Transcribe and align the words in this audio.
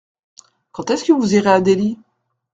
Quand 0.71 0.89
est-ce 0.89 1.03
que 1.05 1.11
vous 1.13 1.35
irez 1.35 1.51
à 1.51 1.61
Delhi? 1.61 1.99